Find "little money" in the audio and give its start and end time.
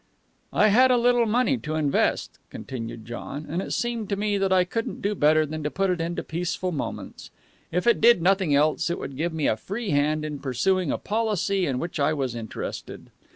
0.97-1.57